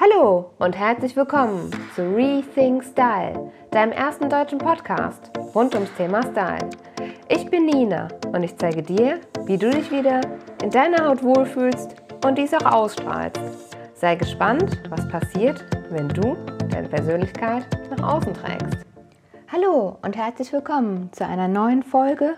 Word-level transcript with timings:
Hallo 0.00 0.52
und 0.60 0.78
herzlich 0.78 1.16
willkommen 1.16 1.72
zu 1.96 2.02
Rethink 2.14 2.84
Style, 2.84 3.50
deinem 3.72 3.90
ersten 3.90 4.30
deutschen 4.30 4.58
Podcast 4.58 5.32
rund 5.56 5.74
ums 5.74 5.92
Thema 5.96 6.22
Style. 6.22 6.70
Ich 7.28 7.50
bin 7.50 7.66
Nina 7.66 8.06
und 8.32 8.44
ich 8.44 8.56
zeige 8.56 8.80
dir, 8.80 9.18
wie 9.46 9.58
du 9.58 9.68
dich 9.70 9.90
wieder 9.90 10.20
in 10.62 10.70
deiner 10.70 11.04
Haut 11.04 11.24
wohlfühlst 11.24 11.96
und 12.24 12.38
dies 12.38 12.54
auch 12.54 12.72
ausstrahlst. 12.72 13.40
Sei 13.94 14.14
gespannt, 14.14 14.80
was 14.88 15.08
passiert, 15.08 15.64
wenn 15.90 16.08
du 16.08 16.36
deine 16.70 16.88
Persönlichkeit 16.88 17.66
nach 17.90 18.14
außen 18.14 18.34
trägst. 18.34 18.86
Hallo 19.50 19.98
und 20.02 20.16
herzlich 20.16 20.52
willkommen 20.52 21.10
zu 21.10 21.26
einer 21.26 21.48
neuen 21.48 21.82
Folge. 21.82 22.34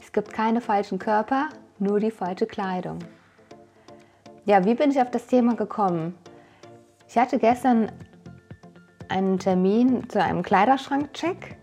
Es 0.00 0.10
gibt 0.10 0.32
keine 0.32 0.60
falschen 0.60 0.98
Körper, 0.98 1.50
nur 1.78 2.00
die 2.00 2.10
falsche 2.10 2.46
Kleidung. 2.46 2.98
Ja, 4.44 4.64
wie 4.64 4.74
bin 4.74 4.90
ich 4.90 5.00
auf 5.00 5.12
das 5.12 5.28
Thema 5.28 5.54
gekommen? 5.54 6.16
Ich 7.10 7.18
hatte 7.18 7.40
gestern 7.40 7.90
einen 9.08 9.40
Termin 9.40 10.08
zu 10.08 10.22
einem 10.22 10.44
Kleiderschrankcheck 10.44 11.56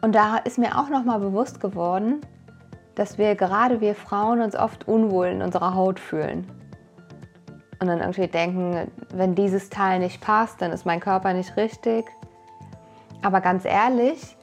und 0.00 0.14
da 0.14 0.38
ist 0.38 0.56
mir 0.56 0.78
auch 0.78 0.88
nochmal 0.88 1.20
bewusst 1.20 1.60
geworden, 1.60 2.22
dass 2.94 3.18
wir 3.18 3.34
gerade 3.34 3.82
wir 3.82 3.94
Frauen 3.94 4.40
uns 4.40 4.56
oft 4.56 4.88
unwohl 4.88 5.26
in 5.26 5.42
unserer 5.42 5.74
Haut 5.74 6.00
fühlen. 6.00 6.50
Und 7.78 7.88
dann 7.88 8.00
irgendwie 8.00 8.26
denken, 8.26 8.90
wenn 9.12 9.34
dieses 9.34 9.68
Teil 9.68 9.98
nicht 9.98 10.22
passt, 10.22 10.62
dann 10.62 10.72
ist 10.72 10.86
mein 10.86 11.00
Körper 11.00 11.34
nicht 11.34 11.54
richtig. 11.58 12.06
Aber 13.20 13.42
ganz 13.42 13.66
ehrlich, 13.66 14.38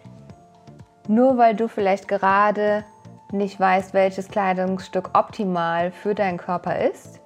nur 1.08 1.40
weil 1.40 1.56
du 1.56 1.68
vielleicht 1.68 2.08
gerade 2.08 2.86
nicht 3.32 3.60
weißt, 3.60 3.96
welches 3.96 4.28
Kleidungsstück 4.28 5.18
optimal 5.18 5.92
für 5.92 6.14
deinen 6.14 6.38
Körper 6.38 6.78
ist, 6.78 7.19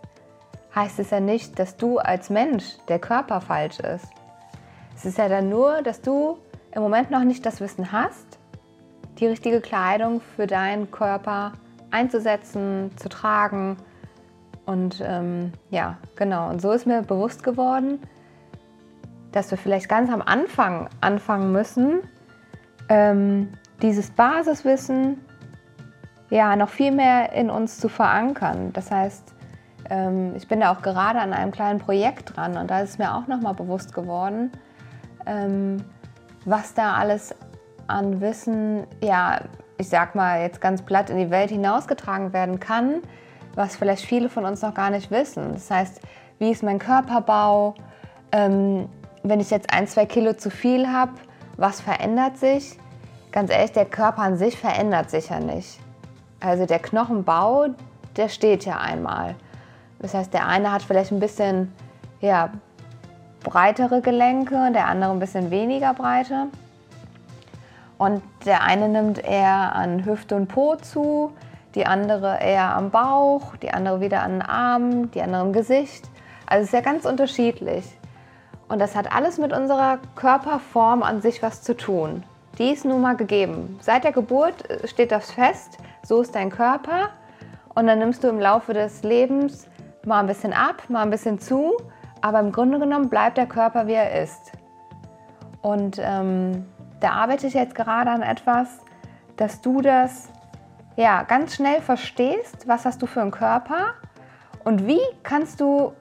heißt 0.75 0.99
es 0.99 1.11
ja 1.11 1.19
nicht, 1.19 1.59
dass 1.59 1.77
du 1.77 1.99
als 1.99 2.29
Mensch 2.29 2.65
der 2.87 2.99
Körper 2.99 3.41
falsch 3.41 3.79
ist. 3.79 4.07
Es 4.95 5.05
ist 5.05 5.17
ja 5.17 5.29
dann 5.29 5.49
nur, 5.49 5.81
dass 5.81 6.01
du 6.01 6.37
im 6.71 6.81
Moment 6.81 7.11
noch 7.11 7.23
nicht 7.23 7.45
das 7.45 7.61
Wissen 7.61 7.91
hast, 7.91 8.39
die 9.19 9.27
richtige 9.27 9.61
Kleidung 9.61 10.21
für 10.35 10.47
deinen 10.47 10.89
Körper 10.91 11.53
einzusetzen, 11.91 12.91
zu 12.97 13.09
tragen. 13.09 13.77
Und 14.65 15.03
ähm, 15.05 15.51
ja, 15.69 15.97
genau. 16.15 16.49
Und 16.49 16.61
so 16.61 16.71
ist 16.71 16.87
mir 16.87 17.01
bewusst 17.01 17.43
geworden, 17.43 17.99
dass 19.31 19.51
wir 19.51 19.57
vielleicht 19.57 19.89
ganz 19.89 20.09
am 20.09 20.21
Anfang 20.21 20.89
anfangen 21.01 21.51
müssen, 21.51 22.01
ähm, 22.89 23.49
dieses 23.81 24.11
Basiswissen 24.11 25.19
ja 26.29 26.55
noch 26.55 26.69
viel 26.69 26.91
mehr 26.91 27.33
in 27.33 27.49
uns 27.49 27.79
zu 27.79 27.89
verankern. 27.89 28.71
Das 28.73 28.89
heißt, 28.89 29.32
ähm, 29.93 30.35
ich 30.35 30.47
bin 30.47 30.59
da 30.59 30.73
auch 30.73 30.81
gerade 30.81 31.19
an 31.19 31.33
einem 31.33 31.51
kleinen 31.51 31.79
Projekt 31.79 32.35
dran 32.35 32.57
und 32.57 32.71
da 32.71 32.79
ist 32.79 32.97
mir 32.97 33.15
auch 33.15 33.27
nochmal 33.27 33.53
bewusst 33.53 33.93
geworden, 33.93 34.51
ähm, 35.27 35.83
was 36.45 36.73
da 36.73 36.95
alles 36.95 37.35
an 37.85 38.19
Wissen, 38.19 38.87
ja, 39.03 39.41
ich 39.77 39.89
sag 39.89 40.15
mal 40.15 40.41
jetzt 40.41 40.61
ganz 40.61 40.81
platt 40.81 41.11
in 41.11 41.17
die 41.17 41.29
Welt 41.29 41.51
hinausgetragen 41.51 42.33
werden 42.33 42.59
kann, 42.59 43.01
was 43.53 43.75
vielleicht 43.75 44.03
viele 44.03 44.29
von 44.29 44.45
uns 44.45 44.63
noch 44.63 44.73
gar 44.73 44.89
nicht 44.89 45.11
wissen. 45.11 45.53
Das 45.53 45.69
heißt, 45.69 46.01
wie 46.39 46.49
ist 46.49 46.63
mein 46.63 46.79
Körperbau? 46.79 47.75
Ähm, 48.31 48.89
wenn 49.21 49.39
ich 49.39 49.51
jetzt 49.51 49.71
ein, 49.71 49.87
zwei 49.87 50.07
Kilo 50.07 50.33
zu 50.33 50.49
viel 50.49 50.91
habe, 50.91 51.13
was 51.57 51.81
verändert 51.81 52.37
sich? 52.37 52.79
Ganz 53.31 53.51
ehrlich, 53.51 53.71
der 53.73 53.85
Körper 53.85 54.23
an 54.23 54.37
sich 54.37 54.57
verändert 54.57 55.11
sich 55.11 55.29
ja 55.29 55.39
nicht. 55.39 55.79
Also 56.39 56.65
der 56.65 56.79
Knochenbau, 56.79 57.67
der 58.17 58.29
steht 58.29 58.65
ja 58.65 58.79
einmal. 58.79 59.35
Das 60.03 60.13
heißt, 60.13 60.33
der 60.33 60.47
eine 60.47 60.73
hat 60.73 60.83
vielleicht 60.83 61.13
ein 61.13 61.21
bisschen 61.21 61.73
ja, 62.19 62.49
breitere 63.41 64.01
Gelenke, 64.01 64.69
der 64.73 64.87
andere 64.87 65.11
ein 65.11 65.19
bisschen 65.19 65.49
weniger 65.49 65.93
breite. 65.93 66.47
Und 67.97 68.21
der 68.45 68.63
eine 68.63 68.89
nimmt 68.89 69.23
eher 69.23 69.73
an 69.73 70.03
Hüfte 70.03 70.35
und 70.35 70.47
Po 70.47 70.75
zu, 70.75 71.31
die 71.73 71.85
andere 71.85 72.37
eher 72.41 72.75
am 72.75 72.91
Bauch, 72.91 73.55
die 73.55 73.73
andere 73.73 74.01
wieder 74.01 74.23
an 74.23 74.31
den 74.31 74.41
Armen, 74.41 75.09
die 75.11 75.21
andere 75.21 75.43
im 75.43 75.53
Gesicht. 75.53 76.03
Also 76.47 76.63
es 76.63 76.67
ist 76.67 76.73
ja 76.73 76.81
ganz 76.81 77.05
unterschiedlich. 77.05 77.85
Und 78.67 78.79
das 78.79 78.97
hat 78.97 79.15
alles 79.15 79.37
mit 79.37 79.53
unserer 79.53 79.99
Körperform 80.15 81.01
an 81.01 81.21
sich 81.21 81.41
was 81.41 81.61
zu 81.61 81.77
tun. 81.77 82.23
Die 82.57 82.71
ist 82.71 82.83
nun 82.83 82.99
mal 82.99 83.15
gegeben. 83.15 83.79
Seit 83.81 84.03
der 84.03 84.11
Geburt 84.11 84.55
steht 84.83 85.13
das 85.13 85.31
fest, 85.31 85.77
so 86.03 86.21
ist 86.21 86.35
dein 86.35 86.49
Körper. 86.49 87.09
Und 87.73 87.87
dann 87.87 87.99
nimmst 87.99 88.21
du 88.25 88.27
im 88.27 88.41
Laufe 88.41 88.73
des 88.73 89.01
Lebens 89.03 89.69
mal 90.05 90.19
ein 90.19 90.27
bisschen 90.27 90.53
ab, 90.53 90.83
mal 90.89 91.01
ein 91.01 91.09
bisschen 91.09 91.39
zu, 91.39 91.77
aber 92.21 92.39
im 92.39 92.51
Grunde 92.51 92.79
genommen 92.79 93.09
bleibt 93.09 93.37
der 93.37 93.47
Körper, 93.47 93.87
wie 93.87 93.93
er 93.93 94.21
ist. 94.21 94.51
Und 95.61 95.99
ähm, 95.99 96.65
da 96.99 97.11
arbeite 97.11 97.47
ich 97.47 97.53
jetzt 97.53 97.75
gerade 97.75 98.11
an 98.11 98.21
etwas, 98.21 98.79
dass 99.37 99.61
du 99.61 99.81
das 99.81 100.29
ja, 100.95 101.23
ganz 101.23 101.55
schnell 101.55 101.81
verstehst, 101.81 102.67
was 102.67 102.85
hast 102.85 103.01
du 103.01 103.07
für 103.07 103.21
einen 103.21 103.31
Körper 103.31 103.93
und 104.63 104.87
wie 104.87 105.01
kannst 105.23 105.59
du 105.59 105.93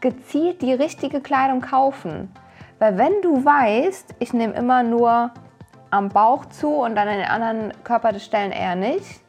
gezielt 0.00 0.62
die 0.62 0.72
richtige 0.72 1.20
Kleidung 1.20 1.60
kaufen. 1.60 2.32
Weil 2.78 2.98
wenn 2.98 3.20
du 3.22 3.44
weißt, 3.44 4.14
ich 4.18 4.32
nehme 4.32 4.54
immer 4.54 4.82
nur 4.82 5.30
am 5.90 6.08
Bauch 6.08 6.46
zu 6.46 6.68
und 6.68 6.96
an 6.96 7.08
den 7.08 7.24
anderen 7.24 7.72
Körperstellen 7.84 8.52
eher 8.52 8.76
nicht, 8.76 9.20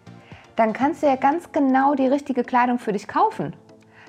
dann 0.56 0.74
kannst 0.74 1.03
du 1.03 1.08
ja 1.08 1.16
ganz 1.16 1.52
genau 1.52 1.96
die 1.96 2.08
richtige 2.08 2.44
Kleidung 2.44 2.80
für 2.80 2.94
dich 2.94 3.08
kaufen. 3.08 3.56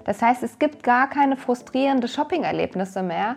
Das 0.05 0.21
heißt, 0.21 0.43
es 0.43 0.59
gibt 0.59 0.83
gar 0.83 1.09
keine 1.09 1.37
frustrierende 1.37 2.09
Shopping-Erlebnisse 2.09 3.03
mehr, 3.03 3.37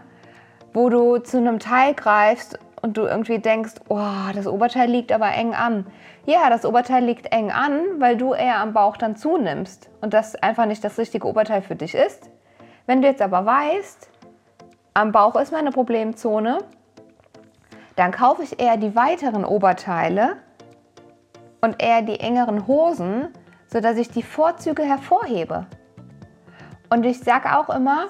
wo 0.73 0.89
du 0.89 1.19
zu 1.19 1.37
einem 1.37 1.59
Teil 1.59 1.93
greifst 1.93 2.59
und 2.81 2.97
du 2.97 3.03
irgendwie 3.03 3.39
denkst, 3.39 3.73
oh, 3.87 4.29
das 4.33 4.45
Oberteil 4.47 4.89
liegt 4.89 5.11
aber 5.11 5.31
eng 5.31 5.53
an. 5.53 5.87
Ja, 6.25 6.49
das 6.49 6.65
Oberteil 6.65 7.03
liegt 7.03 7.31
eng 7.33 7.51
an, 7.51 7.81
weil 7.99 8.17
du 8.17 8.33
eher 8.33 8.59
am 8.59 8.73
Bauch 8.73 8.97
dann 8.97 9.15
zunimmst 9.15 9.89
und 10.01 10.13
das 10.13 10.35
einfach 10.35 10.65
nicht 10.65 10.83
das 10.83 10.97
richtige 10.97 11.27
Oberteil 11.27 11.61
für 11.61 11.75
dich 11.75 11.95
ist. 11.95 12.29
Wenn 12.85 13.01
du 13.01 13.07
jetzt 13.07 13.21
aber 13.21 13.45
weißt, 13.45 14.09
am 14.93 15.11
Bauch 15.11 15.35
ist 15.35 15.51
meine 15.51 15.71
Problemzone, 15.71 16.59
dann 17.95 18.11
kaufe 18.11 18.43
ich 18.43 18.59
eher 18.59 18.77
die 18.77 18.95
weiteren 18.95 19.45
Oberteile 19.45 20.37
und 21.61 21.81
eher 21.81 22.01
die 22.01 22.19
engeren 22.19 22.67
Hosen, 22.67 23.29
sodass 23.67 23.97
ich 23.97 24.09
die 24.09 24.23
Vorzüge 24.23 24.83
hervorhebe. 24.83 25.65
Und 26.89 27.05
ich 27.05 27.19
sage 27.19 27.57
auch 27.57 27.69
immer, 27.69 28.07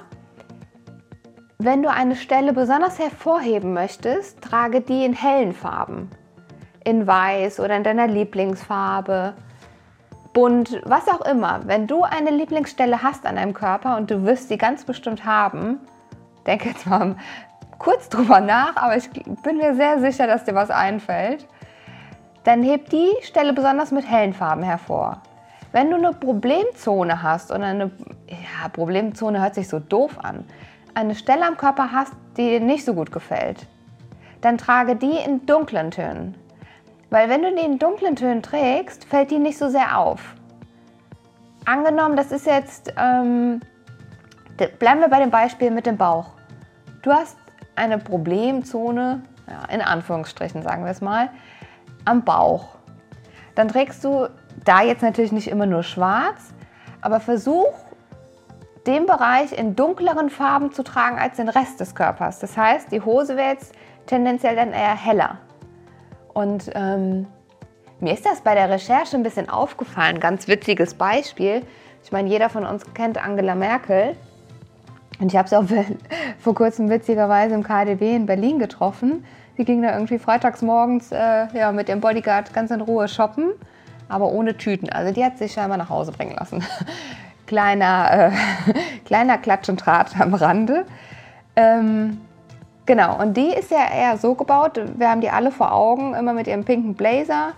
wenn 1.57 1.81
du 1.81 1.89
eine 1.89 2.15
Stelle 2.15 2.53
besonders 2.53 2.99
hervorheben 2.99 3.73
möchtest, 3.73 4.41
trage 4.41 4.81
die 4.81 5.05
in 5.05 5.13
hellen 5.13 5.53
Farben. 5.53 6.09
In 6.83 7.07
weiß 7.07 7.59
oder 7.59 7.75
in 7.77 7.83
deiner 7.83 8.07
Lieblingsfarbe, 8.07 9.33
bunt, 10.33 10.81
was 10.83 11.07
auch 11.07 11.21
immer. 11.21 11.61
Wenn 11.65 11.87
du 11.87 12.03
eine 12.03 12.29
Lieblingsstelle 12.29 13.01
hast 13.01 13.25
an 13.25 13.37
deinem 13.37 13.53
Körper 13.53 13.97
und 13.97 14.11
du 14.11 14.23
wirst 14.25 14.49
sie 14.49 14.57
ganz 14.57 14.83
bestimmt 14.83 15.25
haben, 15.25 15.79
denke 16.45 16.69
jetzt 16.69 16.85
mal 16.85 17.15
kurz 17.79 18.09
drüber 18.09 18.41
nach, 18.41 18.75
aber 18.75 18.97
ich 18.97 19.09
bin 19.11 19.57
mir 19.57 19.75
sehr 19.75 19.99
sicher, 19.99 20.27
dass 20.27 20.43
dir 20.43 20.53
was 20.53 20.69
einfällt, 20.69 21.47
dann 22.43 22.61
heb 22.61 22.89
die 22.89 23.11
Stelle 23.23 23.53
besonders 23.53 23.91
mit 23.91 24.07
hellen 24.07 24.33
Farben 24.33 24.61
hervor. 24.61 25.21
Wenn 25.71 25.89
du 25.89 25.95
eine 25.95 26.11
Problemzone 26.13 27.23
hast 27.23 27.51
und 27.51 27.63
eine 27.63 27.91
ja, 28.27 28.69
Problemzone 28.69 29.41
hört 29.41 29.55
sich 29.55 29.67
so 29.67 29.79
doof 29.79 30.17
an, 30.21 30.45
eine 30.93 31.15
Stelle 31.15 31.45
am 31.45 31.57
Körper 31.57 31.91
hast, 31.91 32.13
die 32.37 32.49
dir 32.49 32.59
nicht 32.59 32.85
so 32.85 32.93
gut 32.93 33.11
gefällt, 33.11 33.67
dann 34.41 34.57
trage 34.57 34.95
die 34.95 35.17
in 35.25 35.45
dunklen 35.45 35.91
Tönen. 35.91 36.35
Weil 37.09 37.29
wenn 37.29 37.43
du 37.43 37.53
die 37.53 37.65
in 37.65 37.79
dunklen 37.79 38.15
Tönen 38.15 38.41
trägst, 38.41 39.05
fällt 39.05 39.31
die 39.31 39.39
nicht 39.39 39.57
so 39.57 39.69
sehr 39.69 39.97
auf. 39.97 40.35
Angenommen, 41.65 42.15
das 42.15 42.31
ist 42.31 42.45
jetzt, 42.45 42.93
ähm, 42.97 43.61
bleiben 44.79 45.01
wir 45.01 45.09
bei 45.09 45.19
dem 45.19 45.31
Beispiel 45.31 45.71
mit 45.71 45.85
dem 45.85 45.97
Bauch. 45.97 46.31
Du 47.01 47.11
hast 47.11 47.37
eine 47.75 47.97
Problemzone, 47.97 49.21
ja, 49.47 49.65
in 49.73 49.81
Anführungsstrichen 49.81 50.61
sagen 50.61 50.83
wir 50.83 50.91
es 50.91 51.01
mal, 51.01 51.29
am 52.05 52.23
Bauch. 52.23 52.75
Dann 53.55 53.67
trägst 53.67 54.03
du 54.03 54.27
da 54.63 54.81
jetzt 54.81 55.01
natürlich 55.01 55.31
nicht 55.31 55.47
immer 55.47 55.65
nur 55.65 55.83
schwarz, 55.83 56.53
aber 57.01 57.19
versuch 57.19 57.73
den 58.87 59.05
Bereich 59.05 59.57
in 59.57 59.75
dunkleren 59.75 60.29
Farben 60.29 60.71
zu 60.71 60.83
tragen 60.83 61.17
als 61.17 61.37
den 61.37 61.49
Rest 61.49 61.79
des 61.79 61.95
Körpers. 61.95 62.39
Das 62.39 62.55
heißt, 62.55 62.91
die 62.91 63.01
Hose 63.01 63.35
wäre 63.35 63.53
jetzt 63.53 63.73
tendenziell 64.05 64.55
dann 64.55 64.71
eher 64.71 64.95
heller. 64.95 65.39
Und 66.33 66.69
ähm, 66.75 67.27
mir 67.99 68.13
ist 68.13 68.25
das 68.25 68.41
bei 68.41 68.55
der 68.55 68.69
Recherche 68.69 69.15
ein 69.15 69.23
bisschen 69.23 69.49
aufgefallen. 69.49 70.19
Ganz 70.19 70.47
witziges 70.47 70.93
Beispiel. 70.93 71.63
Ich 72.03 72.11
meine, 72.11 72.29
jeder 72.29 72.49
von 72.49 72.65
uns 72.65 72.83
kennt 72.93 73.23
Angela 73.23 73.55
Merkel. 73.55 74.15
Und 75.19 75.31
ich 75.31 75.37
habe 75.37 75.47
sie 75.47 75.57
auch 75.57 75.65
vor 76.39 76.53
kurzem 76.53 76.89
witzigerweise 76.89 77.55
im 77.55 77.63
KDW 77.63 78.15
in 78.15 78.25
Berlin 78.25 78.59
getroffen. 78.59 79.25
Die 79.57 79.63
ging 79.63 79.81
da 79.81 79.93
irgendwie 79.93 80.19
freitags 80.19 80.61
morgens 80.61 81.11
äh, 81.11 81.47
ja, 81.57 81.71
mit 81.71 81.87
dem 81.87 82.01
Bodyguard 82.01 82.53
ganz 82.53 82.71
in 82.71 82.81
Ruhe 82.81 83.07
shoppen, 83.07 83.51
aber 84.09 84.27
ohne 84.27 84.57
Tüten. 84.57 84.89
Also 84.89 85.13
die 85.13 85.23
hat 85.23 85.37
sich 85.37 85.53
scheinbar 85.53 85.77
nach 85.77 85.89
Hause 85.89 86.11
bringen 86.11 86.35
lassen. 86.35 86.63
kleiner, 87.47 88.31
äh, 88.31 88.31
kleiner 89.05 89.37
Klatsch 89.37 89.69
und 89.69 89.79
Trat 89.79 90.19
am 90.19 90.33
Rande. 90.33 90.85
Ähm, 91.55 92.21
genau, 92.85 93.19
und 93.19 93.35
die 93.37 93.49
ist 93.49 93.71
ja 93.71 93.87
eher 93.93 94.17
so 94.17 94.35
gebaut, 94.35 94.79
wir 94.97 95.09
haben 95.09 95.21
die 95.21 95.29
alle 95.29 95.51
vor 95.51 95.71
Augen, 95.73 96.13
immer 96.13 96.33
mit 96.33 96.47
ihrem 96.47 96.63
pinken 96.65 96.95
Blazer 96.95 97.53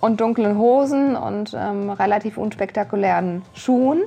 und 0.00 0.20
dunklen 0.20 0.56
Hosen 0.56 1.16
und 1.16 1.54
ähm, 1.58 1.90
relativ 1.90 2.38
unspektakulären 2.38 3.42
Schuhen. 3.54 4.02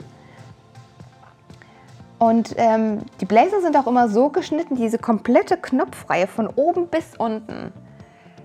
Und 2.20 2.56
ähm, 2.58 3.00
die 3.20 3.26
Blazer 3.26 3.60
sind 3.62 3.76
auch 3.76 3.86
immer 3.86 4.08
so 4.08 4.30
geschnitten, 4.30 4.76
diese 4.76 4.98
komplette 4.98 5.58
Knopfreihe 5.58 6.28
von 6.28 6.48
oben 6.48 6.88
bis 6.88 7.18
unten. 7.18 7.74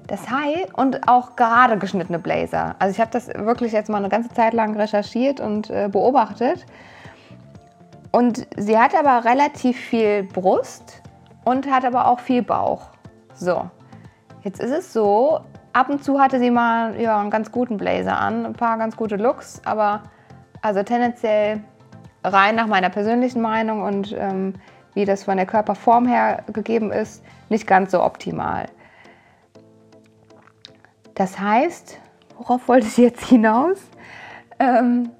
Das 0.08 0.28
heißt, 0.30 0.74
und 0.74 1.06
auch 1.06 1.36
gerade 1.36 1.78
geschnittene 1.78 2.18
Blazer. 2.18 2.74
Also 2.78 2.92
ich 2.92 3.00
habe 3.00 3.10
das 3.12 3.28
wirklich 3.28 3.72
jetzt 3.72 3.90
mal 3.90 3.98
eine 3.98 4.08
ganze 4.08 4.30
Zeit 4.30 4.54
lang 4.54 4.74
recherchiert 4.74 5.38
und 5.38 5.68
äh, 5.70 5.88
beobachtet. 5.92 6.64
Und 8.10 8.46
sie 8.56 8.78
hat 8.78 8.94
aber 8.94 9.28
relativ 9.28 9.78
viel 9.78 10.22
Brust 10.22 11.02
und 11.44 11.70
hat 11.70 11.84
aber 11.84 12.08
auch 12.08 12.20
viel 12.20 12.42
Bauch. 12.42 12.88
So, 13.34 13.70
jetzt 14.44 14.60
ist 14.60 14.70
es 14.70 14.92
so, 14.94 15.40
ab 15.74 15.90
und 15.90 16.02
zu 16.02 16.18
hatte 16.18 16.38
sie 16.38 16.50
mal 16.50 16.98
ja, 16.98 17.20
einen 17.20 17.30
ganz 17.30 17.52
guten 17.52 17.76
Blazer 17.76 18.18
an, 18.18 18.46
ein 18.46 18.54
paar 18.54 18.78
ganz 18.78 18.96
gute 18.96 19.16
Looks, 19.16 19.60
aber 19.66 20.04
also 20.62 20.82
tendenziell 20.82 21.60
rein 22.24 22.54
nach 22.54 22.66
meiner 22.66 22.88
persönlichen 22.88 23.42
Meinung 23.42 23.82
und 23.82 24.16
ähm, 24.18 24.54
wie 24.94 25.04
das 25.04 25.24
von 25.24 25.36
der 25.36 25.46
Körperform 25.46 26.08
her 26.08 26.44
gegeben 26.50 26.90
ist, 26.92 27.22
nicht 27.50 27.66
ganz 27.66 27.92
so 27.92 28.02
optimal. 28.02 28.66
Das 31.18 31.38
heißt, 31.38 31.98
worauf 32.38 32.66
wollte 32.66 32.86
ich 32.86 32.96
jetzt 32.96 33.24
hinaus? 33.24 33.78
Ähm, 34.58 35.10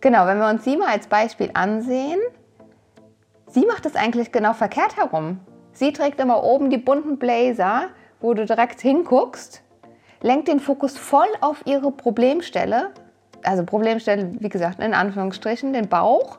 genau, 0.00 0.26
wenn 0.26 0.38
wir 0.38 0.48
uns 0.48 0.64
sie 0.64 0.78
mal 0.78 0.88
als 0.88 1.06
Beispiel 1.06 1.50
ansehen, 1.52 2.18
sie 3.46 3.66
macht 3.66 3.84
es 3.84 3.94
eigentlich 3.94 4.32
genau 4.32 4.54
verkehrt 4.54 4.96
herum. 4.96 5.40
Sie 5.72 5.92
trägt 5.92 6.18
immer 6.18 6.42
oben 6.42 6.70
die 6.70 6.78
bunten 6.78 7.18
Blazer, 7.18 7.88
wo 8.20 8.32
du 8.32 8.46
direkt 8.46 8.80
hinguckst, 8.80 9.62
lenkt 10.22 10.48
den 10.48 10.60
Fokus 10.60 10.96
voll 10.96 11.28
auf 11.42 11.62
ihre 11.66 11.92
Problemstelle 11.92 12.90
also 13.42 13.64
Problemstelle, 13.64 14.32
wie 14.38 14.48
gesagt, 14.48 14.80
in 14.80 14.94
Anführungsstrichen, 14.94 15.72
den 15.72 15.88
Bauch. 15.88 16.38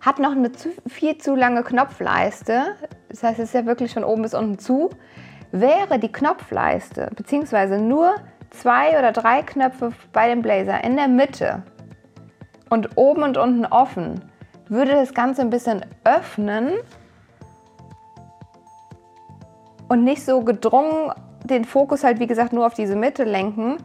Hat 0.00 0.18
noch 0.18 0.32
eine 0.32 0.52
zu, 0.52 0.70
viel 0.86 1.18
zu 1.18 1.34
lange 1.34 1.62
Knopfleiste, 1.62 2.76
das 3.08 3.22
heißt, 3.22 3.38
es 3.38 3.48
ist 3.48 3.54
ja 3.54 3.66
wirklich 3.66 3.94
von 3.94 4.04
oben 4.04 4.22
bis 4.22 4.34
unten 4.34 4.58
zu. 4.58 4.90
Wäre 5.52 5.98
die 5.98 6.12
Knopfleiste, 6.12 7.10
beziehungsweise 7.16 7.78
nur 7.78 8.14
zwei 8.50 8.98
oder 8.98 9.12
drei 9.12 9.42
Knöpfe 9.42 9.92
bei 10.12 10.28
dem 10.28 10.42
Blazer 10.42 10.82
in 10.84 10.96
der 10.96 11.08
Mitte 11.08 11.62
und 12.68 12.96
oben 12.96 13.22
und 13.22 13.36
unten 13.36 13.64
offen, 13.66 14.30
würde 14.68 14.92
das 14.92 15.14
Ganze 15.14 15.42
ein 15.42 15.50
bisschen 15.50 15.84
öffnen 16.04 16.72
und 19.88 20.04
nicht 20.04 20.24
so 20.24 20.42
gedrungen 20.42 21.12
den 21.44 21.64
Fokus 21.64 22.04
halt, 22.04 22.20
wie 22.20 22.26
gesagt, 22.26 22.52
nur 22.52 22.66
auf 22.66 22.74
diese 22.74 22.96
Mitte 22.96 23.24
lenken 23.24 23.78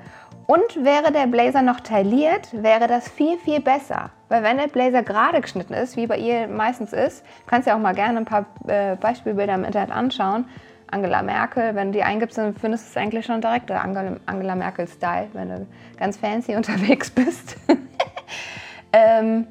und 0.48 0.83
wäre 0.83 1.12
der 1.12 1.27
Blazer 1.27 1.62
noch 1.62 1.80
tailliert, 1.80 2.50
wäre 2.51 2.88
das 2.88 3.07
viel, 3.07 3.38
viel 3.38 3.62
besser. 3.62 4.09
Weil 4.27 4.44
wenn 4.44 4.57
der 4.57 4.68
Blazer 4.68 5.04
gerade 5.04 5.39
geschnitten 5.39 5.74
ist, 5.74 5.95
wie 5.95 6.07
bei 6.07 6.18
ihr 6.18 6.48
meistens 6.48 6.92
ist, 6.92 7.24
kannst 7.48 7.68
du 7.68 7.71
ja 7.71 7.77
auch 7.77 7.81
mal 7.81 7.95
gerne 7.95 8.19
ein 8.19 8.25
paar 8.25 8.45
äh, 8.68 8.98
Beispielbilder 8.98 9.56
im 9.56 9.63
Internet 9.63 9.92
anschauen. 9.92 10.45
Angela 10.94 11.22
Merkel, 11.24 11.75
wenn 11.75 11.92
du 11.92 11.98
die 11.98 12.04
eingibst, 12.04 12.38
dann 12.38 12.54
findest 12.56 12.86
du 12.86 12.90
es 12.92 12.98
eigentlich 12.98 13.25
schon 13.25 13.42
direkt 13.42 13.69
der 13.69 13.84
Angela, 13.84 14.18
Angela 14.25 14.56
Merkel-Style, 14.56 15.30
wenn 15.34 15.50
du 15.50 15.68
ganz 15.98 16.18
fancy 16.18 16.56
unterwegs 16.56 17.10
bist. 17.10 17.57
ähm, 18.94 19.48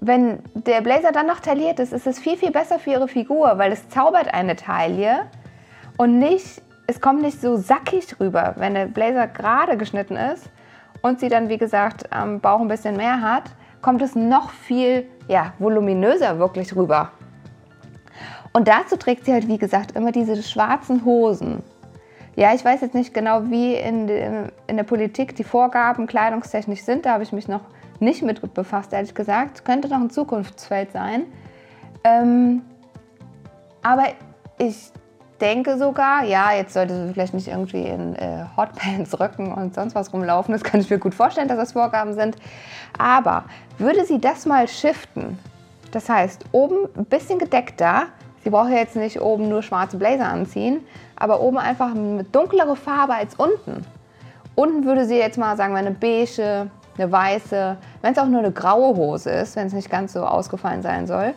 wenn 0.00 0.40
der 0.54 0.80
Blazer 0.80 1.12
dann 1.12 1.26
noch 1.26 1.40
tailliert 1.40 1.78
ist, 1.78 1.92
ist 1.92 2.06
es 2.06 2.18
viel, 2.18 2.36
viel 2.36 2.50
besser 2.50 2.78
für 2.78 2.90
ihre 2.90 3.08
Figur, 3.08 3.56
weil 3.56 3.70
es 3.70 3.88
zaubert 3.88 4.34
eine 4.34 4.56
Taille 4.56 5.26
und 5.96 6.18
nicht 6.18 6.62
es 6.86 7.00
kommt 7.00 7.22
nicht 7.22 7.40
so 7.40 7.56
sackig 7.56 8.20
rüber, 8.20 8.54
wenn 8.58 8.74
der 8.74 8.86
Blazer 8.86 9.26
gerade 9.26 9.76
geschnitten 9.76 10.16
ist 10.16 10.50
und 11.00 11.20
sie 11.20 11.28
dann, 11.28 11.48
wie 11.48 11.58
gesagt, 11.58 12.12
am 12.12 12.40
Bauch 12.40 12.60
ein 12.60 12.68
bisschen 12.68 12.96
mehr 12.96 13.20
hat, 13.20 13.44
kommt 13.80 14.02
es 14.02 14.14
noch 14.14 14.50
viel 14.50 15.06
ja, 15.28 15.52
voluminöser 15.58 16.38
wirklich 16.38 16.74
rüber. 16.76 17.12
Und 18.52 18.68
dazu 18.68 18.96
trägt 18.96 19.24
sie 19.24 19.32
halt, 19.32 19.48
wie 19.48 19.58
gesagt, 19.58 19.92
immer 19.92 20.12
diese 20.12 20.42
schwarzen 20.42 21.04
Hosen. 21.04 21.62
Ja, 22.34 22.54
ich 22.54 22.64
weiß 22.64 22.80
jetzt 22.80 22.94
nicht 22.94 23.12
genau, 23.12 23.50
wie 23.50 23.74
in, 23.74 24.06
de, 24.06 24.50
in 24.66 24.76
der 24.76 24.84
Politik 24.84 25.36
die 25.36 25.44
Vorgaben 25.44 26.06
kleidungstechnisch 26.06 26.82
sind. 26.82 27.04
Da 27.04 27.12
habe 27.12 27.22
ich 27.22 27.32
mich 27.32 27.48
noch 27.48 27.62
nicht 28.00 28.22
mit 28.22 28.54
befasst, 28.54 28.92
ehrlich 28.92 29.14
gesagt. 29.14 29.64
Könnte 29.64 29.88
noch 29.88 30.00
ein 30.00 30.10
Zukunftsfeld 30.10 30.92
sein. 30.92 31.24
Ähm, 32.04 32.62
aber 33.82 34.04
ich 34.58 34.92
denke 35.40 35.76
sogar, 35.76 36.24
ja, 36.24 36.52
jetzt 36.52 36.72
sollte 36.72 37.06
sie 37.06 37.12
vielleicht 37.12 37.34
nicht 37.34 37.48
irgendwie 37.48 37.82
in 37.82 38.14
äh, 38.14 38.44
Hotpants, 38.56 39.18
Röcken 39.18 39.52
und 39.52 39.74
sonst 39.74 39.94
was 39.94 40.12
rumlaufen. 40.12 40.52
Das 40.52 40.62
kann 40.62 40.80
ich 40.80 40.88
mir 40.88 40.98
gut 40.98 41.14
vorstellen, 41.14 41.48
dass 41.48 41.58
das 41.58 41.72
Vorgaben 41.72 42.14
sind. 42.14 42.36
Aber 42.96 43.44
würde 43.78 44.04
sie 44.04 44.20
das 44.20 44.46
mal 44.46 44.68
shiften, 44.68 45.38
das 45.90 46.08
heißt, 46.08 46.46
oben 46.52 46.88
ein 46.96 47.04
bisschen 47.04 47.38
gedeckter, 47.38 48.06
sie 48.44 48.50
braucht 48.50 48.70
jetzt 48.70 48.96
nicht 48.96 49.20
oben 49.20 49.48
nur 49.48 49.62
schwarze 49.62 49.96
Blazer 49.96 50.28
anziehen, 50.28 50.80
aber 51.16 51.40
oben 51.40 51.58
einfach 51.58 51.94
mit 51.94 52.34
dunklere 52.34 52.76
Farbe 52.76 53.14
als 53.14 53.34
unten. 53.34 53.84
Unten 54.54 54.84
würde 54.84 55.06
sie 55.06 55.16
jetzt 55.16 55.38
mal 55.38 55.56
sagen, 55.56 55.76
eine 55.76 55.92
beige, 55.92 56.70
eine 56.98 57.12
weiße, 57.12 57.76
wenn 58.02 58.12
es 58.12 58.18
auch 58.18 58.26
nur 58.26 58.40
eine 58.40 58.52
graue 58.52 58.96
Hose 58.96 59.30
ist, 59.30 59.56
wenn 59.56 59.66
es 59.66 59.72
nicht 59.72 59.90
ganz 59.90 60.12
so 60.12 60.24
ausgefallen 60.24 60.82
sein 60.82 61.06
soll 61.06 61.34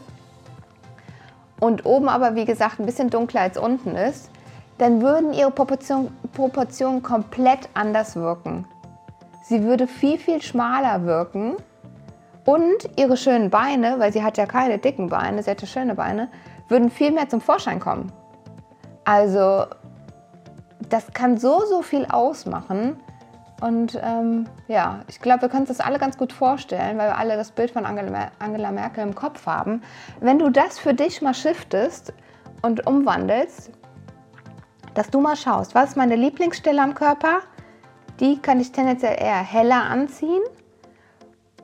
und 1.60 1.86
oben 1.86 2.10
aber 2.10 2.36
wie 2.36 2.46
gesagt 2.46 2.80
ein 2.80 2.86
bisschen 2.86 3.10
dunkler 3.10 3.42
als 3.42 3.58
unten 3.58 3.96
ist, 3.96 4.30
dann 4.78 5.02
würden 5.02 5.34
ihre 5.34 5.52
Proportionen 5.52 6.16
Proportion 6.34 7.02
komplett 7.02 7.70
anders 7.74 8.16
wirken. 8.16 8.66
Sie 9.44 9.64
würde 9.64 9.88
viel, 9.88 10.18
viel 10.18 10.42
schmaler 10.42 11.06
wirken 11.06 11.56
und 12.46 12.90
ihre 12.98 13.16
schönen 13.16 13.50
Beine, 13.50 14.00
weil 14.00 14.12
sie 14.12 14.24
hat 14.24 14.38
ja 14.38 14.46
keine 14.46 14.78
dicken 14.78 15.08
Beine, 15.08 15.42
sie 15.44 15.52
ja 15.52 15.66
schöne 15.66 15.96
Beine, 15.96 16.28
würden 16.68 16.90
viel 16.90 17.12
mehr 17.12 17.30
zum 17.30 17.42
Vorschein 17.42 17.80
kommen. 17.80 18.12
Also 19.04 19.66
das 20.90 21.14
kann 21.14 21.38
so, 21.38 21.62
so 21.66 21.82
viel 21.82 22.06
ausmachen. 22.06 22.98
Und 23.62 24.00
ähm, 24.04 24.46
ja, 24.68 25.02
ich 25.08 25.22
glaube, 25.22 25.44
wir 25.44 25.50
können 25.50 25.62
uns 25.62 25.70
das 25.70 25.80
alle 25.80 25.98
ganz 25.98 26.18
gut 26.18 26.34
vorstellen, 26.34 26.98
weil 26.98 27.10
wir 27.10 27.18
alle 27.18 27.38
das 27.38 27.52
Bild 27.52 27.72
von 27.72 27.86
Angela, 27.86 28.72
Merkel 28.72 29.04
im 29.04 29.16
Kopf 29.16 29.46
haben. 29.46 29.82
Wenn 30.20 30.40
du 30.40 30.50
das 30.50 30.78
für 30.78 30.94
dich 30.94 31.22
mal 31.22 31.34
shiftest 31.34 32.14
und 32.62 32.86
umwandelst, 32.86 33.72
dass 34.94 35.10
du 35.10 35.22
mal 35.22 35.36
schaust, 35.36 35.74
was 35.74 35.92
ist 35.92 35.98
meine 35.98 36.16
Lieblingsstelle 36.16 36.82
am 36.82 36.96
Körper? 36.96 37.40
Die 38.20 38.40
kann 38.40 38.60
ich 38.60 38.72
tendenziell 38.72 39.16
eher 39.20 39.42
heller 39.42 39.84
anziehen. 39.84 40.42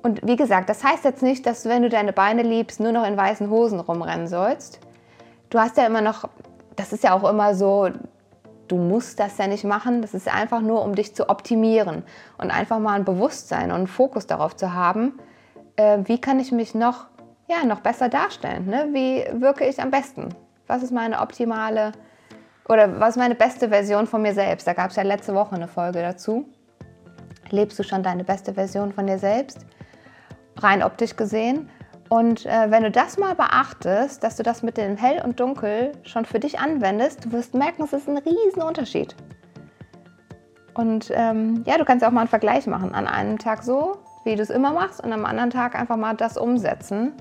Und 0.01 0.25
wie 0.25 0.35
gesagt, 0.35 0.69
das 0.69 0.83
heißt 0.83 1.03
jetzt 1.05 1.21
nicht, 1.21 1.45
dass 1.45 1.63
du, 1.63 1.69
wenn 1.69 1.83
du 1.83 1.89
deine 1.89 2.13
Beine 2.13 2.41
liebst, 2.41 2.79
nur 2.79 2.91
noch 2.91 3.05
in 3.05 3.15
weißen 3.15 3.49
Hosen 3.49 3.79
rumrennen 3.79 4.27
sollst. 4.27 4.79
Du 5.51 5.59
hast 5.59 5.77
ja 5.77 5.85
immer 5.85 6.01
noch, 6.01 6.27
das 6.75 6.93
ist 6.93 7.03
ja 7.03 7.13
auch 7.13 7.29
immer 7.29 7.53
so, 7.53 7.91
Du 8.71 8.77
musst 8.77 9.19
das 9.19 9.37
ja 9.37 9.47
nicht 9.47 9.65
machen. 9.65 10.01
Das 10.01 10.13
ist 10.13 10.33
einfach 10.33 10.61
nur, 10.61 10.81
um 10.81 10.95
dich 10.95 11.13
zu 11.13 11.27
optimieren 11.27 12.03
und 12.37 12.51
einfach 12.51 12.79
mal 12.79 12.93
ein 12.93 13.03
Bewusstsein 13.03 13.65
und 13.65 13.75
einen 13.75 13.87
Fokus 13.87 14.27
darauf 14.27 14.55
zu 14.55 14.73
haben, 14.73 15.19
äh, 15.75 15.97
wie 16.05 16.21
kann 16.21 16.39
ich 16.39 16.53
mich 16.53 16.73
noch, 16.73 17.07
ja, 17.49 17.65
noch 17.65 17.81
besser 17.81 18.07
darstellen? 18.07 18.67
Ne? 18.67 18.87
Wie 18.93 19.25
wirke 19.41 19.65
ich 19.65 19.81
am 19.81 19.91
besten? 19.91 20.29
Was 20.67 20.83
ist 20.83 20.93
meine 20.93 21.19
optimale 21.19 21.91
oder 22.69 23.01
was 23.01 23.09
ist 23.09 23.17
meine 23.17 23.35
beste 23.35 23.67
Version 23.67 24.07
von 24.07 24.21
mir 24.21 24.33
selbst? 24.33 24.65
Da 24.65 24.71
gab 24.71 24.91
es 24.91 24.95
ja 24.95 25.03
letzte 25.03 25.35
Woche 25.35 25.55
eine 25.55 25.67
Folge 25.67 26.01
dazu. 26.01 26.45
Lebst 27.49 27.77
du 27.77 27.83
schon 27.83 28.03
deine 28.03 28.23
beste 28.23 28.53
Version 28.53 28.93
von 28.93 29.05
dir 29.05 29.19
selbst? 29.19 29.65
Rein 30.59 30.81
optisch 30.81 31.17
gesehen. 31.17 31.69
Und 32.11 32.45
äh, 32.45 32.69
wenn 32.69 32.83
du 32.83 32.91
das 32.91 33.17
mal 33.17 33.35
beachtest, 33.35 34.21
dass 34.21 34.35
du 34.35 34.43
das 34.43 34.63
mit 34.63 34.75
dem 34.75 34.97
Hell 34.97 35.21
und 35.23 35.39
Dunkel 35.39 35.93
schon 36.03 36.25
für 36.25 36.41
dich 36.41 36.59
anwendest, 36.59 37.23
du 37.23 37.31
wirst 37.31 37.53
merken, 37.53 37.83
es 37.83 37.93
ist 37.93 38.09
ein 38.09 38.17
riesen 38.17 38.61
Unterschied. 38.61 39.15
Und 40.73 41.09
ähm, 41.15 41.63
ja, 41.65 41.77
du 41.77 41.85
kannst 41.85 42.03
auch 42.03 42.11
mal 42.11 42.19
einen 42.19 42.27
Vergleich 42.27 42.67
machen. 42.67 42.93
An 42.93 43.07
einem 43.07 43.39
Tag 43.39 43.63
so, 43.63 43.99
wie 44.25 44.35
du 44.35 44.41
es 44.41 44.49
immer 44.49 44.73
machst, 44.73 45.01
und 45.01 45.13
am 45.13 45.23
anderen 45.23 45.51
Tag 45.51 45.73
einfach 45.73 45.95
mal 45.95 46.13
das 46.13 46.35
umsetzen. 46.35 47.13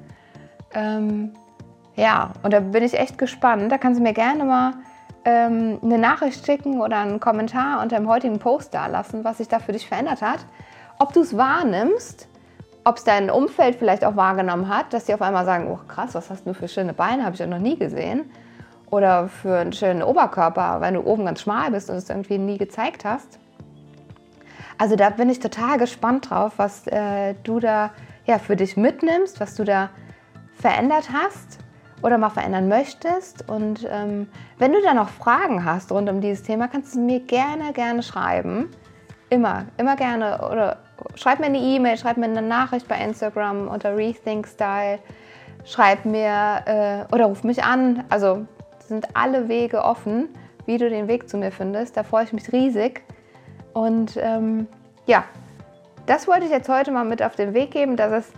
Ähm, 0.74 1.34
ja, 1.94 2.32
und 2.42 2.52
da 2.52 2.58
bin 2.58 2.82
ich 2.82 2.98
echt 2.98 3.16
gespannt. 3.16 3.70
Da 3.70 3.78
kannst 3.78 4.00
du 4.00 4.02
mir 4.02 4.12
gerne 4.12 4.42
mal 4.42 4.72
ähm, 5.24 5.78
eine 5.84 5.98
Nachricht 5.98 6.44
schicken 6.44 6.80
oder 6.80 6.98
einen 6.98 7.20
Kommentar 7.20 7.80
unter 7.80 7.94
dem 7.94 8.08
heutigen 8.08 8.40
Post 8.40 8.74
da 8.74 8.88
lassen, 8.88 9.22
was 9.22 9.38
sich 9.38 9.46
da 9.46 9.60
für 9.60 9.70
dich 9.70 9.86
verändert 9.86 10.20
hat. 10.20 10.40
Ob 10.98 11.12
du 11.12 11.20
es 11.20 11.36
wahrnimmst 11.36 12.26
ob 12.84 12.96
es 12.96 13.04
dein 13.04 13.30
Umfeld 13.30 13.76
vielleicht 13.76 14.04
auch 14.04 14.16
wahrgenommen 14.16 14.68
hat, 14.68 14.92
dass 14.92 15.06
sie 15.06 15.14
auf 15.14 15.22
einmal 15.22 15.44
sagen, 15.44 15.68
oh 15.70 15.78
krass, 15.86 16.14
was 16.14 16.30
hast 16.30 16.46
du 16.46 16.54
für 16.54 16.68
schöne 16.68 16.92
Beine, 16.92 17.24
habe 17.24 17.34
ich 17.34 17.40
ja 17.40 17.46
noch 17.46 17.58
nie 17.58 17.76
gesehen. 17.76 18.30
Oder 18.90 19.28
für 19.28 19.58
einen 19.58 19.72
schönen 19.72 20.02
Oberkörper, 20.02 20.80
wenn 20.80 20.94
du 20.94 21.02
oben 21.02 21.24
ganz 21.24 21.42
schmal 21.42 21.70
bist 21.70 21.90
und 21.90 21.96
es 21.96 22.10
irgendwie 22.10 22.38
nie 22.38 22.58
gezeigt 22.58 23.04
hast. 23.04 23.38
Also 24.78 24.96
da 24.96 25.10
bin 25.10 25.28
ich 25.28 25.38
total 25.38 25.78
gespannt 25.78 26.30
drauf, 26.30 26.54
was 26.56 26.86
äh, 26.86 27.34
du 27.44 27.60
da 27.60 27.90
ja, 28.24 28.38
für 28.38 28.56
dich 28.56 28.76
mitnimmst, 28.76 29.38
was 29.38 29.54
du 29.54 29.64
da 29.64 29.90
verändert 30.54 31.10
hast 31.12 31.58
oder 32.02 32.18
mal 32.18 32.30
verändern 32.30 32.68
möchtest. 32.68 33.48
Und 33.48 33.86
ähm, 33.90 34.28
wenn 34.58 34.72
du 34.72 34.80
da 34.82 34.94
noch 34.94 35.10
Fragen 35.10 35.64
hast 35.64 35.92
rund 35.92 36.08
um 36.08 36.20
dieses 36.20 36.42
Thema, 36.42 36.66
kannst 36.66 36.94
du 36.94 37.00
mir 37.00 37.20
gerne, 37.20 37.72
gerne 37.72 38.02
schreiben. 38.02 38.70
Immer, 39.28 39.66
immer 39.76 39.96
gerne. 39.96 40.48
Oder 40.50 40.78
schreib 41.14 41.40
mir 41.40 41.46
eine 41.46 41.58
E-Mail, 41.58 41.96
schreib 41.96 42.16
mir 42.16 42.26
eine 42.26 42.42
Nachricht 42.42 42.88
bei 42.88 42.96
Instagram 42.98 43.68
unter 43.68 43.96
Rethink 43.96 44.46
Style. 44.46 44.98
Schreib 45.64 46.04
mir 46.04 46.62
äh, 46.66 47.14
oder 47.14 47.26
ruf 47.26 47.44
mich 47.44 47.62
an. 47.62 48.04
Also 48.08 48.46
sind 48.90 49.08
alle 49.14 49.48
Wege 49.48 49.84
offen, 49.84 50.28
wie 50.66 50.78
du 50.78 50.90
den 50.90 51.08
Weg 51.08 51.28
zu 51.28 51.36
mir 51.36 51.52
findest. 51.52 51.96
Da 51.96 52.02
freue 52.02 52.24
ich 52.24 52.32
mich 52.32 52.52
riesig. 52.52 53.02
Und 53.72 54.16
ähm, 54.16 54.66
ja, 55.06 55.24
das 56.06 56.26
wollte 56.26 56.44
ich 56.44 56.50
jetzt 56.50 56.68
heute 56.68 56.90
mal 56.90 57.04
mit 57.04 57.22
auf 57.22 57.36
den 57.36 57.54
Weg 57.54 57.70
geben, 57.70 57.96
dass 57.96 58.12
es 58.12 58.32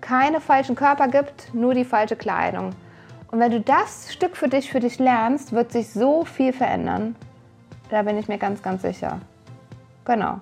keine 0.00 0.40
falschen 0.40 0.74
Körper 0.74 1.08
gibt, 1.08 1.54
nur 1.54 1.74
die 1.74 1.84
falsche 1.84 2.16
Kleidung. 2.16 2.70
Und 3.30 3.38
wenn 3.38 3.50
du 3.50 3.60
das 3.60 4.12
Stück 4.12 4.36
für 4.36 4.48
dich 4.48 4.70
für 4.70 4.80
dich 4.80 4.98
lernst, 4.98 5.52
wird 5.52 5.72
sich 5.72 5.90
so 5.90 6.24
viel 6.24 6.52
verändern. 6.52 7.16
Da 7.88 8.02
bin 8.02 8.18
ich 8.18 8.28
mir 8.28 8.38
ganz, 8.38 8.62
ganz 8.62 8.82
sicher. 8.82 9.20
Genau. 10.04 10.40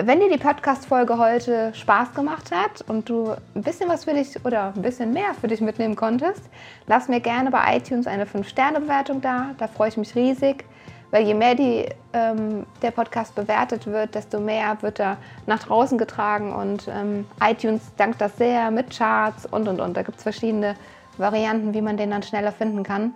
Wenn 0.00 0.20
dir 0.20 0.30
die 0.30 0.38
Podcast-Folge 0.38 1.18
heute 1.18 1.74
Spaß 1.74 2.14
gemacht 2.14 2.52
hat 2.52 2.82
und 2.86 3.08
du 3.08 3.34
ein 3.56 3.62
bisschen 3.62 3.88
was 3.88 4.04
für 4.04 4.14
dich 4.14 4.44
oder 4.44 4.72
ein 4.76 4.82
bisschen 4.82 5.12
mehr 5.12 5.34
für 5.34 5.48
dich 5.48 5.60
mitnehmen 5.60 5.96
konntest, 5.96 6.40
lass 6.86 7.08
mir 7.08 7.18
gerne 7.18 7.50
bei 7.50 7.76
iTunes 7.76 8.06
eine 8.06 8.24
5-Sterne-Bewertung 8.24 9.20
da. 9.20 9.56
Da 9.58 9.66
freue 9.66 9.88
ich 9.88 9.96
mich 9.96 10.14
riesig, 10.14 10.64
weil 11.10 11.24
je 11.24 11.34
mehr 11.34 11.56
die, 11.56 11.88
ähm, 12.12 12.64
der 12.80 12.92
Podcast 12.92 13.34
bewertet 13.34 13.88
wird, 13.88 14.14
desto 14.14 14.38
mehr 14.38 14.80
wird 14.82 15.00
er 15.00 15.16
nach 15.46 15.64
draußen 15.64 15.98
getragen 15.98 16.52
und 16.52 16.86
ähm, 16.86 17.26
iTunes 17.42 17.82
dankt 17.96 18.20
das 18.20 18.36
sehr 18.36 18.70
mit 18.70 18.96
Charts 18.96 19.46
und 19.46 19.66
und 19.66 19.80
und. 19.80 19.96
Da 19.96 20.02
gibt 20.02 20.18
es 20.18 20.22
verschiedene 20.22 20.76
Varianten, 21.16 21.74
wie 21.74 21.82
man 21.82 21.96
den 21.96 22.12
dann 22.12 22.22
schneller 22.22 22.52
finden 22.52 22.84
kann. 22.84 23.14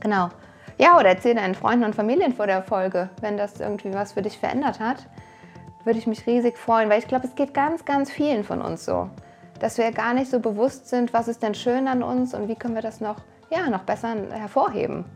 Genau. 0.00 0.30
Ja, 0.76 0.98
oder 0.98 1.10
erzähl 1.10 1.36
deinen 1.36 1.54
Freunden 1.54 1.84
und 1.84 1.94
Familien 1.94 2.34
vor 2.34 2.48
der 2.48 2.64
Folge, 2.64 3.10
wenn 3.20 3.36
das 3.36 3.60
irgendwie 3.60 3.94
was 3.94 4.14
für 4.14 4.22
dich 4.22 4.38
verändert 4.38 4.80
hat. 4.80 5.06
Würde 5.88 6.00
ich 6.00 6.06
mich 6.06 6.26
riesig 6.26 6.58
freuen, 6.58 6.90
weil 6.90 6.98
ich 6.98 7.08
glaube, 7.08 7.26
es 7.26 7.34
geht 7.34 7.54
ganz, 7.54 7.86
ganz 7.86 8.10
vielen 8.10 8.44
von 8.44 8.60
uns 8.60 8.84
so, 8.84 9.08
dass 9.58 9.78
wir 9.78 9.90
gar 9.90 10.12
nicht 10.12 10.30
so 10.30 10.38
bewusst 10.38 10.86
sind, 10.86 11.14
was 11.14 11.28
ist 11.28 11.42
denn 11.42 11.54
schön 11.54 11.88
an 11.88 12.02
uns 12.02 12.34
und 12.34 12.46
wie 12.46 12.56
können 12.56 12.74
wir 12.74 12.82
das 12.82 13.00
noch, 13.00 13.16
ja, 13.48 13.70
noch 13.70 13.84
besser 13.84 14.14
hervorheben. 14.30 15.06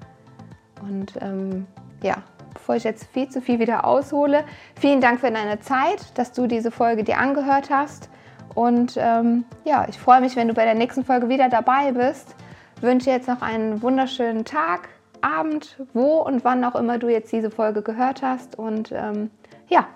Und 0.81 1.13
ähm, 1.21 1.67
ja, 2.03 2.23
bevor 2.55 2.77
ich 2.77 2.85
jetzt 2.85 3.05
viel 3.13 3.29
zu 3.29 3.43
viel 3.43 3.59
wieder 3.59 3.85
aushole, 3.85 4.45
vielen 4.81 5.03
Dank 5.03 5.21
für 5.21 5.31
deine 5.31 5.61
Zeit, 5.61 6.17
dass 6.17 6.33
du 6.33 6.47
diese 6.47 6.71
Folge 6.71 7.05
dir 7.05 7.19
angehört 7.19 7.69
hast. 7.69 8.09
Und 8.55 8.95
ähm, 8.97 9.45
ja, 9.65 9.85
ich 9.91 9.99
freue 9.99 10.23
mich, 10.23 10.37
wenn 10.37 10.49
du 10.49 10.55
bei 10.55 10.65
der 10.65 10.75
nächsten 10.75 11.05
Folge 11.05 11.29
wieder 11.29 11.51
dabei 11.51 11.93
bist. 11.93 12.35
Wünsche 12.81 13.11
jetzt 13.11 13.29
noch 13.29 13.43
einen 13.43 13.83
wunderschönen 13.83 14.47
Tag, 14.47 14.89
Abend, 15.21 15.77
wo 15.93 16.23
und 16.23 16.47
wann 16.47 16.65
auch 16.65 16.77
immer 16.77 16.97
du 16.97 17.11
jetzt 17.11 17.31
diese 17.31 17.51
Folge 17.51 17.83
gehört 17.83 18.23
hast. 18.23 18.59
Und 18.59 18.91
ähm, 18.91 19.31
ja, 19.69 19.87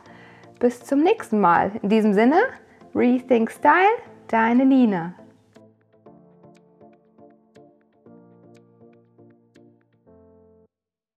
bis 0.58 0.80
zum 0.80 1.02
nächsten 1.02 1.40
Mal. 1.40 1.72
In 1.82 1.88
diesem 1.88 2.14
Sinne, 2.14 2.40
Rethink 2.94 3.50
Style, 3.50 3.98
deine 4.28 4.64
Nina. 4.64 5.14